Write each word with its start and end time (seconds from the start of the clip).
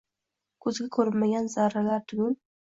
Ko’zga 0.65 0.85
ko’rinmagan 0.95 1.51
zarralar 1.57 2.03
tugul 2.09 2.35